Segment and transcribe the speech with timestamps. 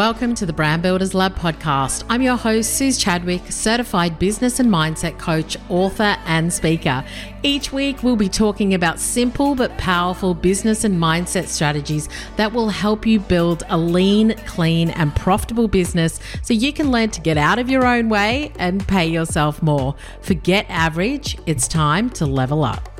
[0.00, 2.04] Welcome to the Brand Builders Lab podcast.
[2.08, 7.04] I'm your host, Suz Chadwick, certified business and mindset coach, author, and speaker.
[7.42, 12.70] Each week, we'll be talking about simple but powerful business and mindset strategies that will
[12.70, 17.36] help you build a lean, clean, and profitable business so you can learn to get
[17.36, 19.94] out of your own way and pay yourself more.
[20.22, 22.99] Forget average, it's time to level up.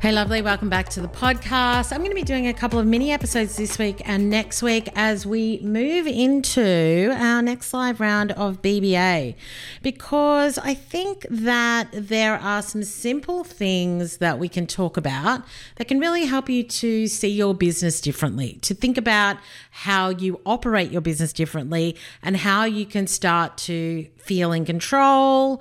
[0.00, 0.42] Hey, lovely.
[0.42, 1.92] Welcome back to the podcast.
[1.92, 4.88] I'm going to be doing a couple of mini episodes this week and next week
[4.94, 9.34] as we move into our next live round of BBA
[9.82, 15.42] because I think that there are some simple things that we can talk about
[15.74, 19.36] that can really help you to see your business differently, to think about
[19.72, 25.60] how you operate your business differently and how you can start to feel in control,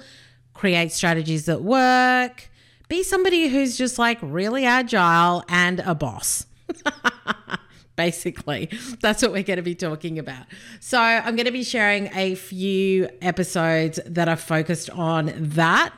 [0.53, 2.51] create strategies that work
[2.87, 6.45] be somebody who's just like really agile and a boss.
[7.95, 8.69] Basically,
[9.01, 10.45] that's what we're going to be talking about.
[10.79, 15.93] So, I'm going to be sharing a few episodes that are focused on that.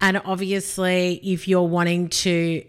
[0.00, 2.64] And obviously, if you're wanting to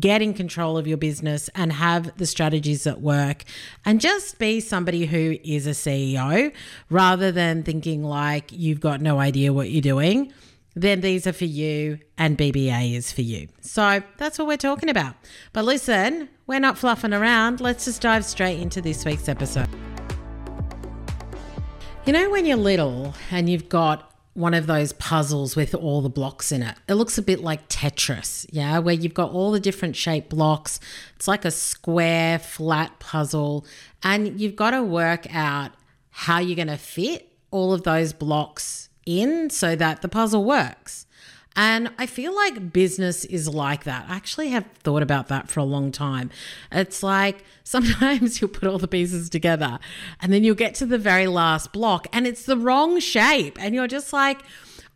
[0.00, 3.44] get in control of your business and have the strategies that work
[3.84, 6.52] and just be somebody who is a CEO
[6.90, 10.32] rather than thinking like you've got no idea what you're doing
[10.76, 13.48] then these are for you and BBA is for you.
[13.62, 15.14] So that's what we're talking about.
[15.54, 17.62] But listen, we're not fluffing around.
[17.62, 19.68] Let's just dive straight into this week's episode.
[22.04, 26.10] You know, when you're little and you've got one of those puzzles with all the
[26.10, 26.76] blocks in it.
[26.88, 30.78] It looks a bit like Tetris, yeah, where you've got all the different shaped blocks.
[31.16, 33.64] It's like a square, flat puzzle,
[34.02, 35.72] and you've got to work out
[36.10, 41.06] how you're going to fit all of those blocks in so that the puzzle works.
[41.58, 44.04] And I feel like business is like that.
[44.10, 46.30] I actually have thought about that for a long time.
[46.70, 49.78] It's like sometimes you'll put all the pieces together
[50.20, 53.58] and then you'll get to the very last block and it's the wrong shape.
[53.58, 54.42] And you're just like,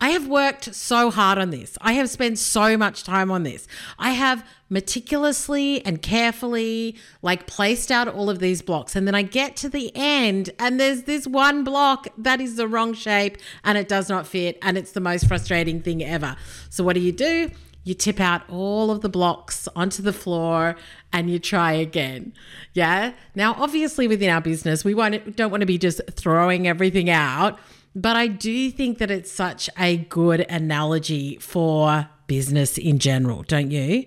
[0.01, 1.77] I have worked so hard on this.
[1.83, 3.69] I have spent so much time on this.
[3.99, 9.23] I have meticulously and carefully like placed out all of these blocks and then I
[9.23, 13.77] get to the end and there's this one block that is the wrong shape and
[13.77, 16.37] it does not fit and it's the most frustrating thing ever.
[16.71, 17.51] So what do you do?
[17.83, 20.77] You tip out all of the blocks onto the floor
[21.13, 22.33] and you try again.
[22.73, 23.13] Yeah?
[23.35, 27.59] Now obviously within our business we want don't want to be just throwing everything out
[27.95, 33.71] but I do think that it's such a good analogy for business in general, don't
[33.71, 34.07] you?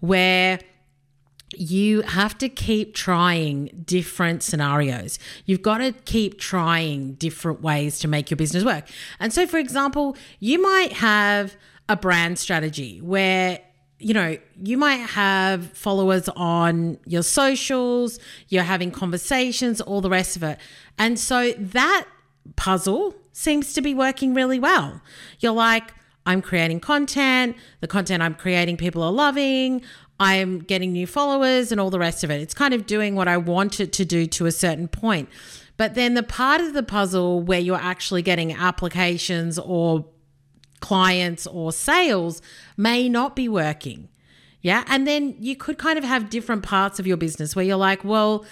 [0.00, 0.58] Where
[1.56, 5.18] you have to keep trying different scenarios.
[5.46, 8.88] You've got to keep trying different ways to make your business work.
[9.18, 11.56] And so, for example, you might have
[11.88, 13.60] a brand strategy where
[14.02, 18.18] you know, you might have followers on your socials,
[18.48, 20.58] you're having conversations, all the rest of it.
[20.98, 22.06] And so that
[22.56, 25.00] puzzle seems to be working really well.
[25.38, 25.94] You're like,
[26.26, 29.82] I'm creating content, the content I'm creating people are loving,
[30.18, 32.40] I'm getting new followers and all the rest of it.
[32.40, 35.28] It's kind of doing what I want it to do to a certain point.
[35.78, 40.04] But then the part of the puzzle where you're actually getting applications or
[40.80, 42.42] clients or sales
[42.76, 44.08] may not be working.
[44.60, 44.84] Yeah.
[44.88, 48.04] And then you could kind of have different parts of your business where you're like,
[48.04, 48.44] well,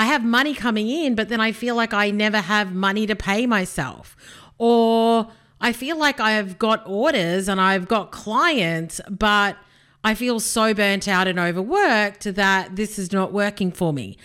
[0.00, 3.14] I have money coming in, but then I feel like I never have money to
[3.14, 4.16] pay myself.
[4.56, 5.28] Or
[5.60, 9.58] I feel like I've got orders and I've got clients, but
[10.02, 14.16] I feel so burnt out and overworked that this is not working for me.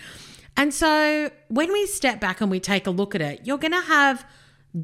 [0.56, 3.72] And so when we step back and we take a look at it, you're going
[3.72, 4.24] to have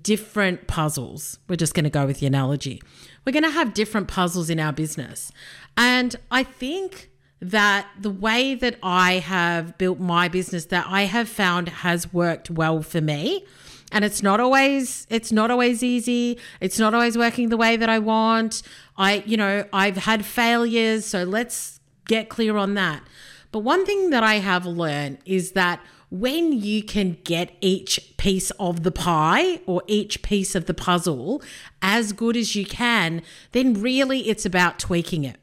[0.02, 1.38] different puzzles.
[1.48, 2.82] We're just going to go with the analogy.
[3.25, 5.32] We're going to have different puzzles in our business.
[5.75, 7.11] And I think
[7.42, 12.50] that the way that I have built my business that I have found has worked
[12.50, 13.44] well for me.
[13.91, 16.38] And it's not always it's not always easy.
[16.60, 18.62] It's not always working the way that I want.
[18.97, 23.02] I you know I've had failures so let's get clear on that.
[23.50, 28.50] But one thing that I have learned is that when you can get each piece
[28.52, 31.43] of the pie or each piece of the puzzle
[31.81, 33.20] as good as you can,
[33.50, 35.41] then really it's about tweaking it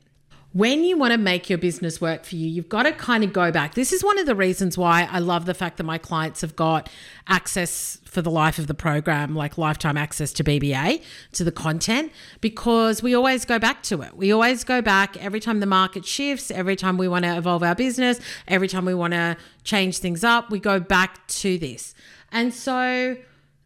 [0.51, 3.31] when you want to make your business work for you, you've got to kind of
[3.31, 3.75] go back.
[3.75, 6.55] This is one of the reasons why I love the fact that my clients have
[6.55, 6.89] got
[7.27, 11.03] access for the life of the program, like lifetime access to BBA,
[11.33, 12.11] to the content,
[12.41, 14.17] because we always go back to it.
[14.17, 17.61] We always go back every time the market shifts, every time we want to evolve
[17.61, 21.93] our business, every time we want to change things up, we go back to this.
[22.31, 23.17] And so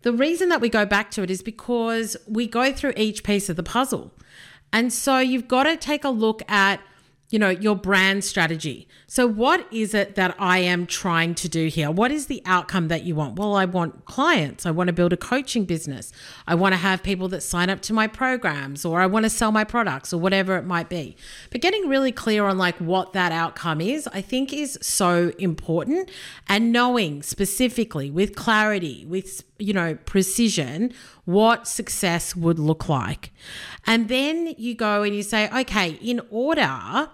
[0.02, 3.48] the reason that we go back to it is because we go through each piece
[3.48, 4.12] of the puzzle.
[4.74, 6.82] And so you've got to take a look at
[7.34, 8.88] you know, your brand strategy.
[9.14, 11.92] So, what is it that I am trying to do here?
[11.92, 13.38] What is the outcome that you want?
[13.38, 14.66] Well, I want clients.
[14.66, 16.12] I want to build a coaching business.
[16.48, 19.30] I want to have people that sign up to my programs, or I want to
[19.30, 21.16] sell my products, or whatever it might be.
[21.52, 26.10] But getting really clear on like what that outcome is, I think is so important.
[26.50, 30.92] And knowing specifically with clarity, with, you know, precision,
[31.26, 33.32] what success would look like.
[33.86, 37.12] And then you go and you say, okay, in order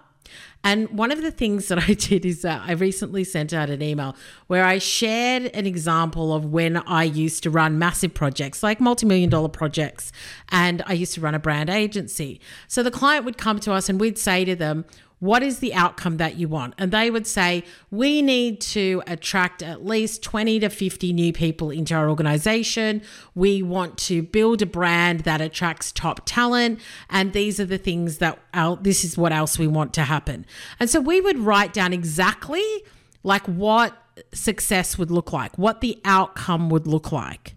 [0.62, 3.82] and one of the things that I did is that I recently sent out an
[3.82, 4.14] email
[4.46, 9.06] where I shared an example of when I used to run massive projects, like multi
[9.06, 10.12] million dollar projects,
[10.50, 12.40] and I used to run a brand agency.
[12.68, 14.84] So the client would come to us and we'd say to them,
[15.20, 16.74] what is the outcome that you want?
[16.78, 21.70] And they would say, we need to attract at least 20 to 50 new people
[21.70, 23.02] into our organization.
[23.34, 26.80] We want to build a brand that attracts top talent.
[27.10, 30.46] And these are the things that, our, this is what else we want to happen.
[30.80, 32.64] And so we would write down exactly
[33.22, 33.94] like what
[34.32, 37.56] success would look like, what the outcome would look like.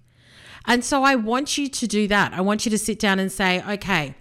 [0.65, 2.33] And so I want you to do that.
[2.33, 4.15] I want you to sit down and say, okay,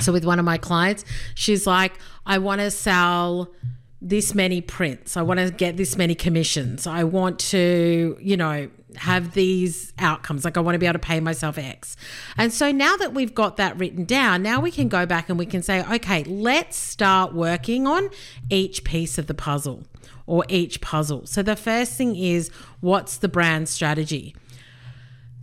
[0.00, 1.04] so with one of my clients,
[1.34, 1.92] she's like,
[2.26, 3.52] I want to sell
[4.00, 5.16] this many prints.
[5.16, 6.86] I want to get this many commissions.
[6.86, 10.44] I want to, you know, have these outcomes.
[10.44, 11.96] Like I want to be able to pay myself X.
[12.36, 15.38] And so now that we've got that written down, now we can go back and
[15.38, 18.10] we can say, okay, let's start working on
[18.50, 19.84] each piece of the puzzle
[20.26, 21.26] or each puzzle.
[21.26, 22.50] So the first thing is
[22.80, 24.34] what's the brand strategy?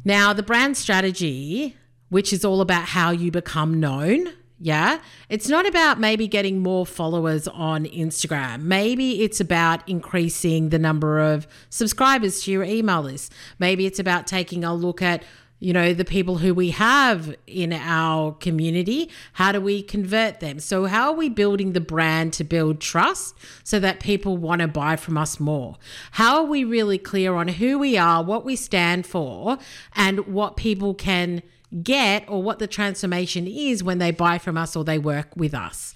[0.05, 1.75] Now, the brand strategy,
[2.09, 4.99] which is all about how you become known, yeah.
[5.29, 8.63] It's not about maybe getting more followers on Instagram.
[8.63, 13.31] Maybe it's about increasing the number of subscribers to your email list.
[13.57, 15.23] Maybe it's about taking a look at,
[15.59, 19.09] you know, the people who we have in our community.
[19.33, 20.59] How do we convert them?
[20.59, 24.67] So, how are we building the brand to build trust so that people want to
[24.67, 25.77] buy from us more?
[26.11, 29.57] How are we really clear on who we are, what we stand for,
[29.95, 31.43] and what people can
[31.83, 35.53] get or what the transformation is when they buy from us or they work with
[35.53, 35.93] us.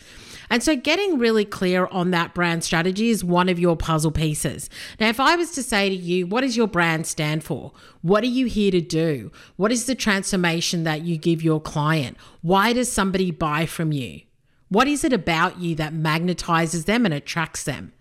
[0.50, 4.70] And so, getting really clear on that brand strategy is one of your puzzle pieces.
[5.00, 7.72] Now, if I was to say to you, what does your brand stand for?
[8.02, 9.32] What are you here to do?
[9.56, 12.18] What is the transformation that you give your client?
[12.42, 14.22] Why does somebody buy from you?
[14.70, 17.94] What is it about you that magnetizes them and attracts them?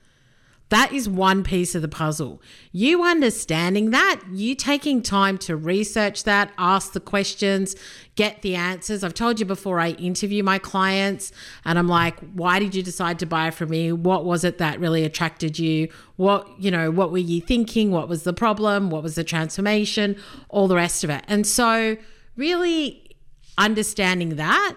[0.73, 2.41] That is one piece of the puzzle.
[2.73, 7.77] You understanding that, you taking time to research that, ask the questions,
[8.15, 9.05] get the answers.
[9.05, 11.31] I've told you before I interview my clients
[11.67, 13.93] and I'm like, why did you decide to buy from me?
[13.93, 15.91] What was it that really attracted you?
[16.17, 17.91] What, you know, what were you thinking?
[17.91, 18.89] What was the problem?
[18.89, 20.17] What was the transformation?
[20.49, 21.23] All the rest of it.
[21.29, 21.99] And so,
[22.35, 23.15] really
[23.59, 24.77] understanding that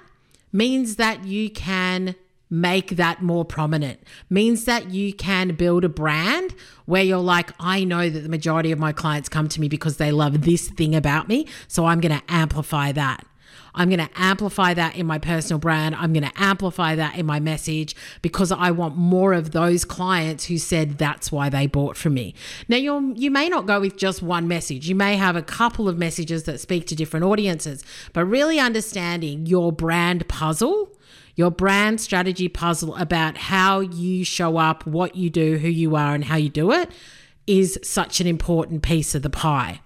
[0.52, 2.16] means that you can
[2.50, 4.00] make that more prominent
[4.30, 6.54] means that you can build a brand
[6.86, 9.98] where you're like I know that the majority of my clients come to me because
[9.98, 13.26] they love this thing about me so I'm going to amplify that
[13.76, 15.96] I'm going to amplify that in my personal brand.
[15.96, 20.46] I'm going to amplify that in my message because I want more of those clients
[20.46, 22.34] who said that's why they bought from me.
[22.70, 24.88] Now you you may not go with just one message.
[24.88, 27.84] You may have a couple of messages that speak to different audiences,
[28.14, 30.92] but really understanding your brand puzzle
[31.36, 36.16] your brand strategy puzzle about how you show up, what you do, who you are,
[36.16, 36.90] and how you do it
[37.46, 39.82] is such an important piece of the pie.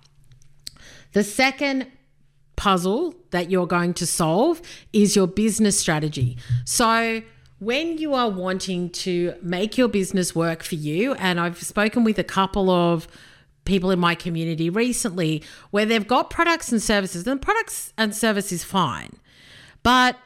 [1.14, 1.88] The second
[2.56, 4.62] puzzle that you're going to solve
[4.94, 6.38] is your business strategy.
[6.66, 7.22] So,
[7.60, 12.18] when you are wanting to make your business work for you, and I've spoken with
[12.18, 13.08] a couple of
[13.66, 18.16] people in my community recently where they've got products and services, and the products and
[18.16, 19.12] services fine.
[19.84, 20.18] But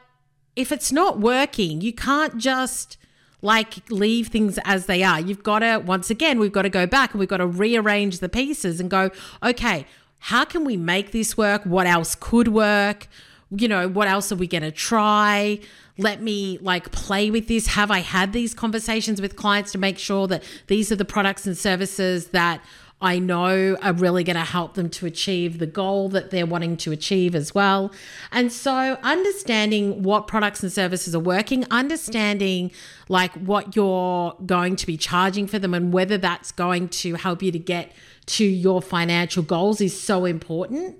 [0.56, 2.96] if it's not working, you can't just
[3.42, 5.20] like leave things as they are.
[5.20, 8.20] You've got to, once again, we've got to go back and we've got to rearrange
[8.20, 9.10] the pieces and go,
[9.42, 9.86] okay,
[10.18, 11.64] how can we make this work?
[11.64, 13.06] What else could work?
[13.50, 15.60] You know, what else are we going to try?
[15.98, 17.66] Let me like play with this.
[17.68, 21.46] Have I had these conversations with clients to make sure that these are the products
[21.46, 22.64] and services that
[23.00, 26.76] I know are really going to help them to achieve the goal that they're wanting
[26.78, 27.92] to achieve as well.
[28.32, 32.70] And so, understanding what products and services are working, understanding
[33.08, 37.42] like what you're going to be charging for them and whether that's going to help
[37.42, 37.92] you to get
[38.26, 40.98] to your financial goals is so important.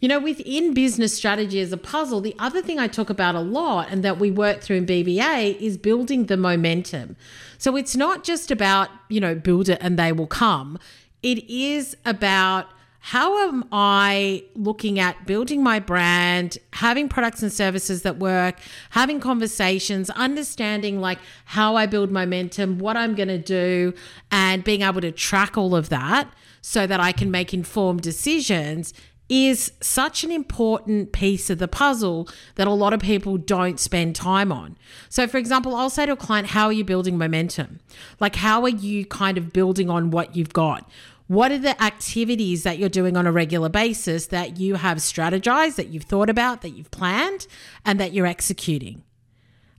[0.00, 3.40] You know, within business strategy as a puzzle, the other thing I talk about a
[3.40, 7.16] lot and that we work through in BBA is building the momentum.
[7.56, 10.78] So it's not just about, you know, build it and they will come
[11.26, 12.68] it is about
[13.00, 19.18] how am I looking at building my brand, having products and services that work, having
[19.18, 23.92] conversations, understanding like how I build momentum, what I'm going to do,
[24.30, 28.94] and being able to track all of that so that I can make informed decisions
[29.28, 34.14] is such an important piece of the puzzle that a lot of people don't spend
[34.14, 34.76] time on.
[35.08, 37.80] So, for example, I'll say to a client, How are you building momentum?
[38.20, 40.88] Like, how are you kind of building on what you've got?
[41.28, 45.74] What are the activities that you're doing on a regular basis that you have strategized,
[45.74, 47.46] that you've thought about, that you've planned,
[47.84, 49.02] and that you're executing?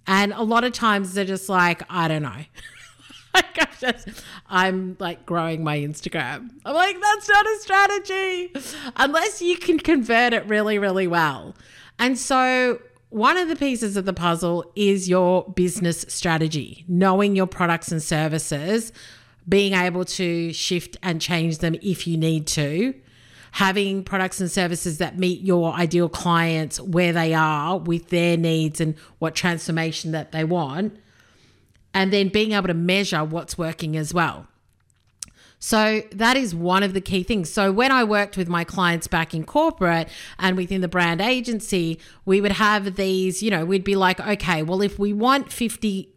[0.06, 2.30] And a lot of times they're just like, I don't know.
[3.34, 4.10] like I'm just,
[4.48, 6.50] I'm like growing my Instagram.
[6.66, 8.54] I'm like, that's not a strategy
[8.96, 11.56] unless you can convert it really, really well.
[12.00, 17.48] And so one of the pieces of the puzzle is your business strategy, knowing your
[17.48, 18.92] products and services
[19.48, 22.94] being able to shift and change them if you need to,
[23.52, 28.82] having products and services that meet your ideal clients where they are with their needs
[28.82, 30.98] and what transformation that they want,
[31.94, 34.48] and then being able to measure what's working as well.
[35.60, 37.52] So that is one of the key things.
[37.52, 42.00] So when I worked with my clients back in corporate and within the brand agency,
[42.26, 46.14] we would have these, you know, we'd be like, okay, well, if we want 50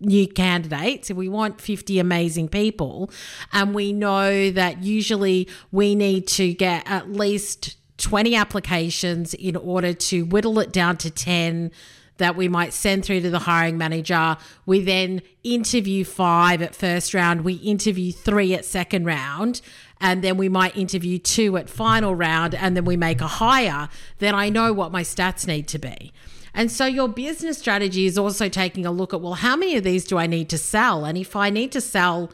[0.00, 3.10] new candidates, if we want 50 amazing people,
[3.52, 9.92] and we know that usually we need to get at least 20 applications in order
[9.92, 11.70] to whittle it down to 10
[12.18, 14.36] that we might send through to the hiring manager.
[14.66, 19.60] We then interview five at first round, we interview three at second round,
[20.00, 23.88] and then we might interview two at final round, and then we make a hire.
[24.18, 26.12] Then I know what my stats need to be.
[26.54, 29.84] And so your business strategy is also taking a look at well, how many of
[29.84, 31.04] these do I need to sell?
[31.04, 32.30] And if I need to sell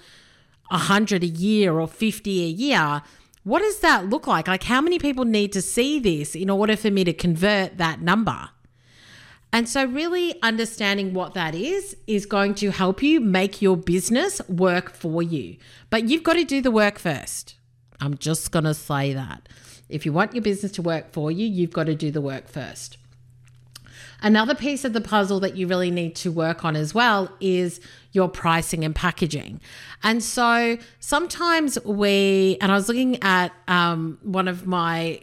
[0.70, 3.02] 100 a year or 50 a year,
[3.44, 4.48] what does that look like?
[4.48, 8.00] Like, how many people need to see this in order for me to convert that
[8.00, 8.48] number?
[9.52, 14.40] And so, really understanding what that is is going to help you make your business
[14.48, 15.58] work for you.
[15.90, 17.54] But you've got to do the work first.
[18.00, 19.48] I'm just going to say that.
[19.88, 22.48] If you want your business to work for you, you've got to do the work
[22.48, 22.96] first.
[24.24, 27.78] Another piece of the puzzle that you really need to work on as well is
[28.12, 29.60] your pricing and packaging.
[30.02, 35.20] And so sometimes we, and I was looking at um, one of my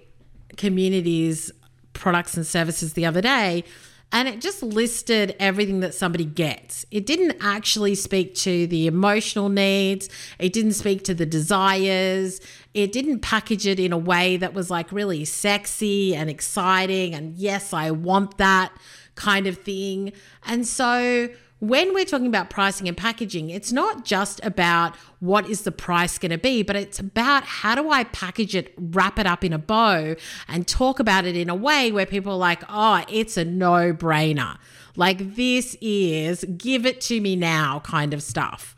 [0.55, 1.51] communities'
[1.93, 3.63] products and services the other day,
[4.11, 6.85] and it just listed everything that somebody gets.
[6.91, 12.39] It didn't actually speak to the emotional needs, it didn't speak to the desires,
[12.73, 17.35] it didn't package it in a way that was like really sexy and exciting and
[17.37, 18.71] yes, I want that
[19.15, 20.13] kind of thing.
[20.45, 21.29] And so
[21.61, 26.17] when we're talking about pricing and packaging, it's not just about what is the price
[26.17, 29.53] going to be, but it's about how do I package it, wrap it up in
[29.53, 30.15] a bow,
[30.47, 33.93] and talk about it in a way where people are like, oh, it's a no
[33.93, 34.57] brainer.
[34.95, 38.75] Like, this is give it to me now kind of stuff.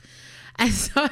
[0.60, 1.08] And so,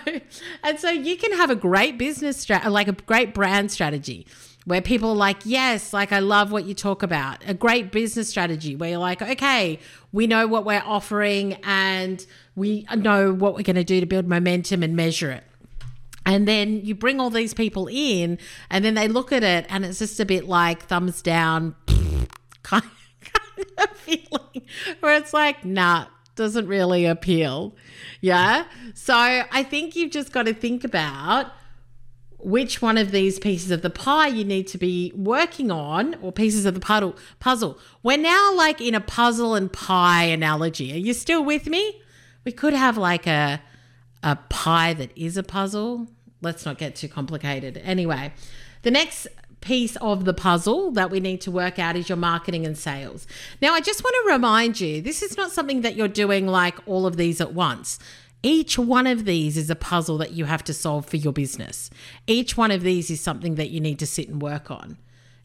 [0.63, 4.27] and so you can have a great business strategy, like a great brand strategy
[4.65, 7.43] where people are like, yes, like I love what you talk about.
[7.47, 9.79] A great business strategy where you're like, okay,
[10.11, 12.23] we know what we're offering and
[12.55, 15.43] we know what we're going to do to build momentum and measure it.
[16.25, 18.37] And then you bring all these people in
[18.69, 21.75] and then they look at it and it's just a bit like thumbs down
[22.63, 22.83] kind
[23.79, 24.61] of feeling
[24.99, 27.75] where it's like, nah, doesn't really appeal.
[28.21, 28.65] Yeah.
[28.93, 31.51] So I think you've just got to think about
[32.43, 36.31] which one of these pieces of the pie you need to be working on or
[36.31, 37.77] pieces of the puzzle puzzle.
[38.01, 40.91] We're now like in a puzzle and pie analogy.
[40.93, 42.01] Are you still with me?
[42.43, 43.61] We could have like a
[44.23, 46.07] a pie that is a puzzle.
[46.41, 47.77] Let's not get too complicated.
[47.83, 48.33] Anyway,
[48.81, 49.27] the next
[49.61, 53.25] piece of the puzzle that we need to work out is your marketing and sales.
[53.61, 56.77] Now, I just want to remind you this is not something that you're doing like
[56.87, 57.99] all of these at once.
[58.43, 61.91] Each one of these is a puzzle that you have to solve for your business.
[62.25, 64.97] Each one of these is something that you need to sit and work on.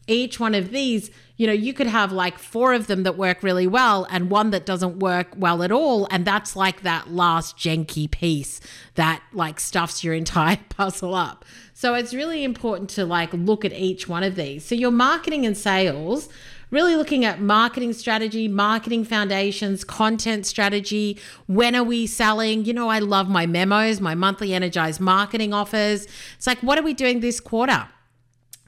[0.07, 3.43] Each one of these, you know, you could have like four of them that work
[3.43, 6.07] really well and one that doesn't work well at all.
[6.09, 8.59] And that's like that last janky piece
[8.95, 11.45] that like stuffs your entire puzzle up.
[11.73, 14.65] So it's really important to like look at each one of these.
[14.65, 16.29] So your marketing and sales
[16.69, 21.17] really looking at marketing strategy, marketing foundations, content strategy.
[21.47, 22.65] When are we selling?
[22.65, 26.07] You know, I love my memos, my monthly energized marketing offers.
[26.35, 27.87] It's like, what are we doing this quarter?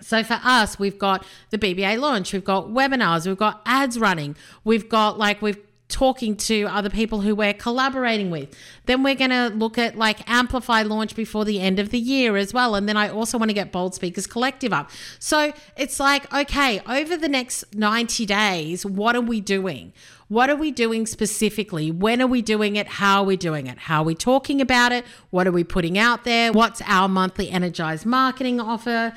[0.02, 4.36] So for us, we've got the BBA launch, we've got webinars, we've got ads running,
[4.64, 5.58] we've got like we've
[5.90, 8.56] talking to other people who we're collaborating with.
[8.86, 12.38] Then we're going to look at like Amplify launch before the end of the year
[12.38, 12.76] as well.
[12.76, 14.92] And then I also want to get Bold Speakers Collective up.
[15.18, 19.92] So it's like, okay, over the next 90 days, what are we doing?
[20.28, 21.90] What are we doing specifically?
[21.90, 22.86] When are we doing it?
[22.86, 23.80] How are we doing it?
[23.80, 25.04] How are we talking about it?
[25.32, 26.54] What are we putting out there?
[26.54, 29.14] What's our monthly energized marketing offer?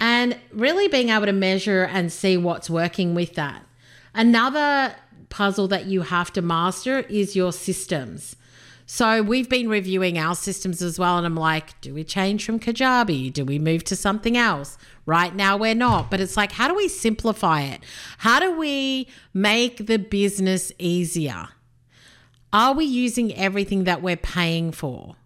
[0.00, 3.64] And really being able to measure and see what's working with that.
[4.14, 4.94] Another
[5.28, 8.36] puzzle that you have to master is your systems.
[8.86, 11.16] So we've been reviewing our systems as well.
[11.16, 13.32] And I'm like, do we change from Kajabi?
[13.32, 14.76] Do we move to something else?
[15.06, 16.10] Right now, we're not.
[16.10, 17.80] But it's like, how do we simplify it?
[18.18, 21.48] How do we make the business easier?
[22.52, 25.16] Are we using everything that we're paying for?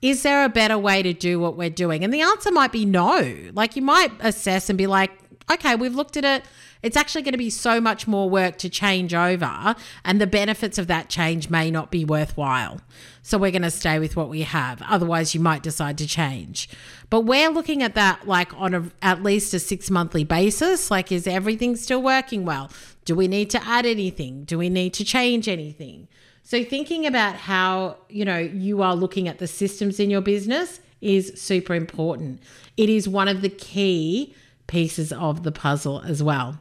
[0.00, 2.04] Is there a better way to do what we're doing?
[2.04, 3.36] And the answer might be no.
[3.52, 5.10] Like you might assess and be like,
[5.50, 6.44] okay, we've looked at it
[6.82, 9.74] it's actually going to be so much more work to change over,
[10.04, 12.80] and the benefits of that change may not be worthwhile.
[13.22, 14.80] So we're going to stay with what we have.
[14.82, 16.68] Otherwise, you might decide to change.
[17.10, 20.90] But we're looking at that like on a, at least a six monthly basis.
[20.90, 22.70] Like, is everything still working well?
[23.04, 24.44] Do we need to add anything?
[24.44, 26.08] Do we need to change anything?
[26.48, 30.80] So thinking about how, you know, you are looking at the systems in your business
[31.02, 32.40] is super important.
[32.78, 34.34] It is one of the key
[34.66, 36.58] pieces of the puzzle as well.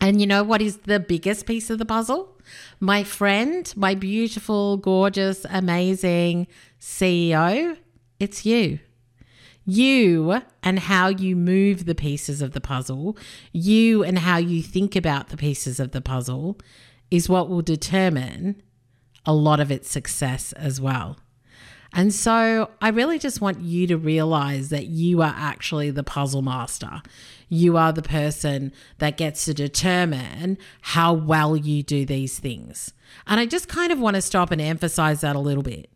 [0.00, 2.36] And you know what is the biggest piece of the puzzle?
[2.80, 6.48] My friend, my beautiful, gorgeous, amazing
[6.80, 7.76] CEO,
[8.18, 8.80] it's you.
[9.64, 13.16] You and how you move the pieces of the puzzle,
[13.52, 16.58] you and how you think about the pieces of the puzzle
[17.08, 18.60] is what will determine
[19.26, 21.18] a lot of its success as well.
[21.92, 26.42] And so I really just want you to realize that you are actually the puzzle
[26.42, 27.00] master.
[27.48, 32.92] You are the person that gets to determine how well you do these things.
[33.26, 35.90] And I just kind of want to stop and emphasize that a little bit.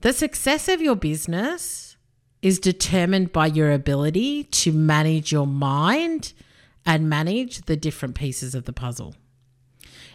[0.00, 1.96] The success of your business
[2.42, 6.32] is determined by your ability to manage your mind
[6.86, 9.14] and manage the different pieces of the puzzle.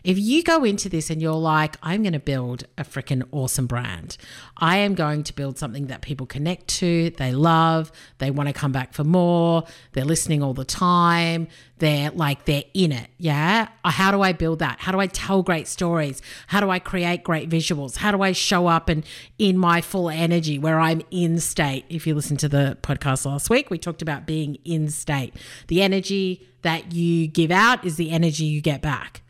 [0.06, 3.66] If you go into this and you're like, I'm going to build a freaking awesome
[3.66, 4.18] brand,
[4.56, 8.54] I am going to build something that people connect to, they love, they want to
[8.54, 11.48] come back for more, they're listening all the time,
[11.80, 13.08] they're like, they're in it.
[13.18, 13.68] Yeah.
[13.84, 14.80] Uh, how do I build that?
[14.80, 16.22] How do I tell great stories?
[16.46, 17.98] How do I create great visuals?
[17.98, 19.04] How do I show up and
[19.40, 21.84] in my full energy where I'm in state?
[21.90, 25.34] If you listen to the podcast last week, we talked about being in state.
[25.68, 29.24] The energy that you give out is the energy you get back.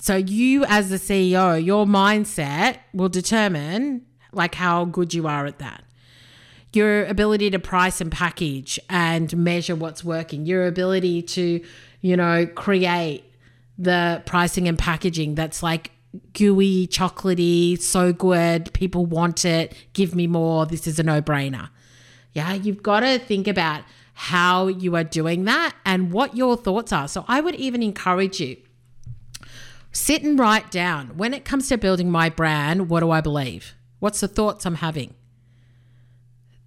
[0.00, 5.58] So you as the CEO, your mindset will determine like how good you are at
[5.58, 5.84] that.
[6.72, 11.64] Your ability to price and package and measure what's working, your ability to,
[12.00, 13.24] you know, create
[13.78, 15.90] the pricing and packaging that's like
[16.32, 21.70] gooey, chocolatey, so good, people want it, give me more, this is a no-brainer.
[22.32, 23.82] Yeah, you've got to think about
[24.14, 27.08] how you are doing that and what your thoughts are.
[27.08, 28.56] So I would even encourage you
[29.92, 33.74] Sit and write down when it comes to building my brand, what do I believe?
[33.98, 35.14] What's the thoughts I'm having?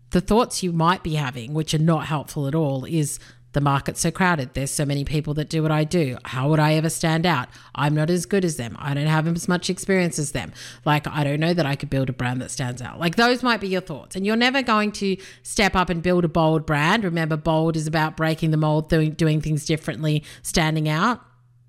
[0.10, 3.20] The thoughts you might be having, which are not helpful at all, is
[3.54, 4.54] the market's so crowded.
[4.54, 6.18] There's so many people that do what I do.
[6.24, 7.50] How would I ever stand out?
[7.76, 8.76] I'm not as good as them.
[8.80, 10.54] I don't have as much experience as them.
[10.86, 13.00] Like, I don't know that I could build a brand that stands out.
[13.00, 14.16] Like, those might be your thoughts.
[14.16, 17.04] And you're never going to step up and build a bold brand.
[17.04, 21.22] Remember, bold is about breaking the mold, doing, doing things differently, standing out.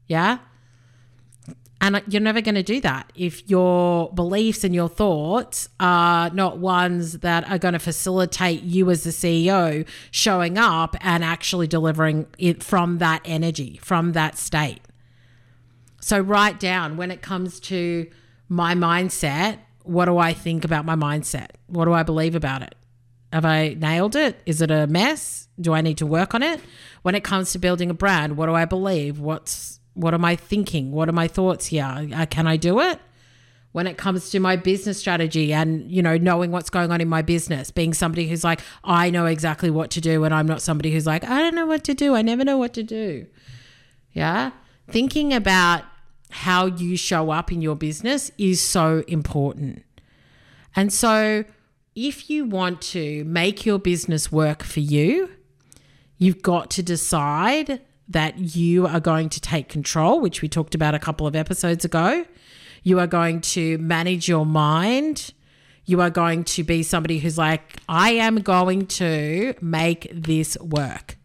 [0.06, 0.38] Yeah.
[1.83, 6.59] And you're never going to do that if your beliefs and your thoughts are not
[6.59, 12.27] ones that are going to facilitate you as the CEO showing up and actually delivering
[12.38, 14.81] it from that energy, from that state.
[16.01, 18.09] So, write down when it comes to
[18.49, 21.49] my mindset, what do I think about my mindset?
[21.66, 22.77] What do I believe about it?
[23.33, 24.40] Have I nailed it?
[24.47, 25.49] Is it a mess?
[25.61, 26.61] Do I need to work on it?
[27.03, 29.18] When it comes to building a brand, what do I believe?
[29.18, 30.92] What's what am I thinking?
[30.92, 32.09] What are my thoughts here?
[32.14, 32.98] Uh, can I do it?
[33.72, 37.09] When it comes to my business strategy and, you know, knowing what's going on in
[37.09, 40.61] my business, being somebody who's like, I know exactly what to do, and I'm not
[40.61, 42.14] somebody who's like, I don't know what to do.
[42.14, 43.26] I never know what to do.
[44.12, 44.50] Yeah.
[44.88, 45.85] Thinking about
[46.31, 49.85] how you show up in your business is so important.
[50.74, 51.44] And so,
[51.94, 55.31] if you want to make your business work for you,
[56.16, 60.94] you've got to decide that you are going to take control, which we talked about
[60.94, 62.25] a couple of episodes ago.
[62.83, 65.33] You are going to manage your mind.
[65.85, 71.16] You are going to be somebody who's like, I am going to make this work.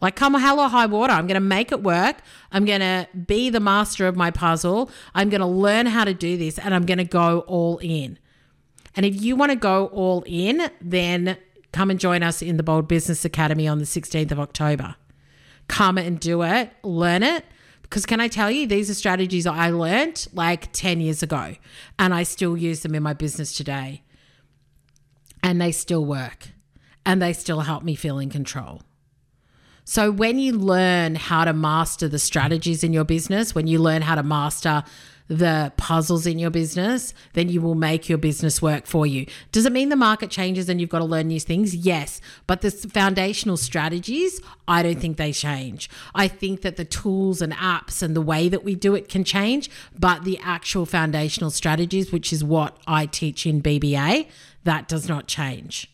[0.00, 2.16] Like, come hell or high water, I'm going to make it work.
[2.50, 4.90] I'm going to be the master of my puzzle.
[5.14, 8.18] I'm going to learn how to do this and I'm going to go all in.
[8.96, 11.38] And if you want to go all in, then
[11.72, 14.96] come and join us in the Bold Business Academy on the 16th of October.
[15.68, 17.44] Come and do it, learn it.
[17.82, 21.56] Because can I tell you, these are strategies I learned like 10 years ago
[21.98, 24.02] and I still use them in my business today.
[25.42, 26.48] And they still work
[27.04, 28.82] and they still help me feel in control.
[29.84, 34.02] So, when you learn how to master the strategies in your business, when you learn
[34.02, 34.84] how to master
[35.32, 39.26] the puzzles in your business, then you will make your business work for you.
[39.50, 41.74] Does it mean the market changes and you've got to learn new things?
[41.74, 42.20] Yes.
[42.46, 45.88] But the foundational strategies, I don't think they change.
[46.14, 49.24] I think that the tools and apps and the way that we do it can
[49.24, 54.28] change, but the actual foundational strategies, which is what I teach in BBA,
[54.64, 55.90] that does not change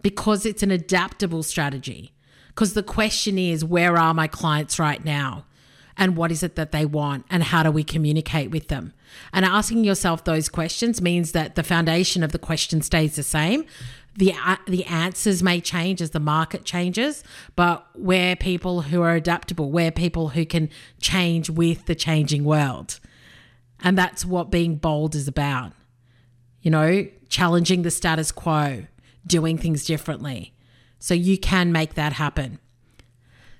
[0.00, 2.12] because it's an adaptable strategy.
[2.48, 5.46] Because the question is, where are my clients right now?
[5.96, 7.26] And what is it that they want?
[7.30, 8.92] And how do we communicate with them?
[9.32, 13.64] And asking yourself those questions means that the foundation of the question stays the same.
[14.16, 17.24] The, uh, the answers may change as the market changes,
[17.56, 19.70] but we're people who are adaptable.
[19.70, 20.68] We're people who can
[21.00, 23.00] change with the changing world.
[23.80, 25.72] And that's what being bold is about.
[26.60, 28.86] You know, challenging the status quo,
[29.26, 30.54] doing things differently.
[30.98, 32.60] So you can make that happen.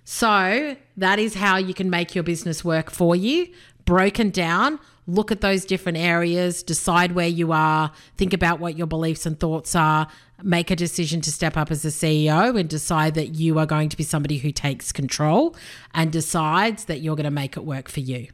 [0.05, 3.49] So that is how you can make your business work for you,
[3.85, 4.79] broken down.
[5.07, 9.39] Look at those different areas, decide where you are, think about what your beliefs and
[9.39, 10.07] thoughts are,
[10.43, 13.89] make a decision to step up as a CEO and decide that you are going
[13.89, 15.57] to be somebody who takes control
[15.95, 18.29] and decides that you're going to make it work for you.